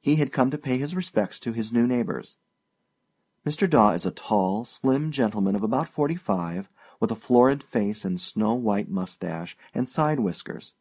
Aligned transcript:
He 0.00 0.14
had 0.14 0.30
come 0.32 0.52
to 0.52 0.56
pay 0.56 0.78
his 0.78 0.94
respects 0.94 1.40
to 1.40 1.50
his 1.52 1.72
new 1.72 1.84
neighbors. 1.84 2.36
Mr. 3.44 3.68
Daw 3.68 3.90
is 3.90 4.06
a 4.06 4.12
tall, 4.12 4.64
slim 4.64 5.10
gentleman 5.10 5.56
of 5.56 5.64
about 5.64 5.88
fifty 5.88 6.14
five, 6.14 6.68
with 7.00 7.10
a 7.10 7.16
florid 7.16 7.64
face 7.64 8.04
and 8.04 8.20
snow 8.20 8.54
white 8.54 8.88
mustache 8.88 9.56
and 9.74 9.88
side 9.88 10.20
whiskers. 10.20 10.74